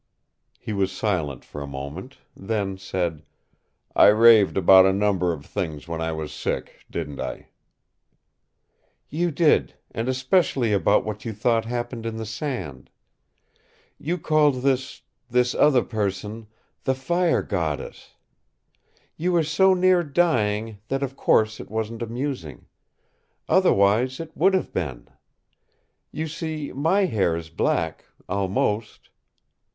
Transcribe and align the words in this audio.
He 0.57 0.73
was 0.73 0.91
silent 0.91 1.45
for 1.45 1.61
a 1.61 1.67
moment, 1.67 2.17
then 2.35 2.75
said, 2.79 3.21
"I 3.95 4.07
raved 4.07 4.57
about 4.57 4.87
a 4.87 4.91
number 4.91 5.31
of 5.31 5.45
things 5.45 5.87
when 5.87 6.01
I 6.01 6.11
was 6.11 6.31
sick, 6.33 6.83
didn't 6.89 7.21
I?" 7.21 7.49
"You 9.09 9.29
did, 9.29 9.75
and 9.91 10.09
especially 10.09 10.73
about 10.73 11.05
what 11.05 11.23
you 11.23 11.33
thought 11.33 11.65
happened 11.65 12.07
in 12.07 12.17
the 12.17 12.25
sand. 12.25 12.89
You 13.99 14.17
called 14.17 14.63
this 14.63 15.03
this 15.29 15.53
other 15.53 15.83
person 15.83 16.47
the 16.83 16.95
Fire 16.95 17.43
Goddess. 17.43 18.15
You 19.17 19.31
were 19.33 19.43
so 19.43 19.75
near 19.75 20.01
dying 20.03 20.79
that 20.87 21.03
of 21.03 21.15
course 21.15 21.59
it 21.59 21.69
wasn't 21.69 22.01
amusing. 22.01 22.65
Otherwise 23.47 24.19
it 24.19 24.35
would 24.35 24.55
have 24.55 24.73
been. 24.73 25.09
You 26.11 26.27
see 26.27 26.73
MY 26.73 27.05
hair 27.05 27.35
is 27.35 27.51
black, 27.51 28.05
almost!" 28.27 29.09